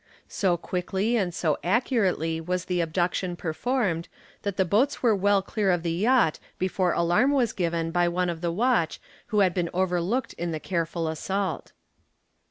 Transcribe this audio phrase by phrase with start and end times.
[0.27, 4.07] So quickly and so accurately was the abduction performed
[4.41, 8.27] that the boats were well clear of the yacht before alarm was given by one
[8.27, 11.71] of the watch who had been overlooked in the careful assault.